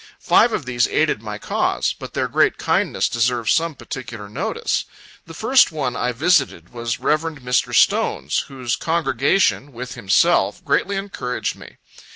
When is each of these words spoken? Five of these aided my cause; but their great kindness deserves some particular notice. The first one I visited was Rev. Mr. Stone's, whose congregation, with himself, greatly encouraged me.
Five 0.19 0.51
of 0.51 0.65
these 0.65 0.87
aided 0.87 1.21
my 1.21 1.37
cause; 1.37 1.93
but 1.93 2.15
their 2.15 2.27
great 2.27 2.57
kindness 2.57 3.07
deserves 3.07 3.53
some 3.53 3.75
particular 3.75 4.27
notice. 4.27 4.85
The 5.27 5.35
first 5.35 5.71
one 5.71 5.95
I 5.95 6.11
visited 6.11 6.69
was 6.73 6.99
Rev. 6.99 7.21
Mr. 7.37 7.71
Stone's, 7.71 8.39
whose 8.47 8.75
congregation, 8.75 9.71
with 9.73 9.93
himself, 9.93 10.65
greatly 10.65 10.95
encouraged 10.95 11.55
me. 11.55 11.77